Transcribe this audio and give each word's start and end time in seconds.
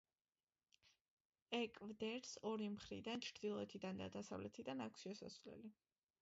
ეკვდერს 1.57 2.31
ორი 2.53 2.69
მხრიდან, 2.77 3.23
ჩრდილოეთიდან 3.27 4.01
და 4.03 4.09
დასავლეთიდან, 4.17 4.83
აქვს 4.87 5.07
შესასვლელი. 5.11 5.73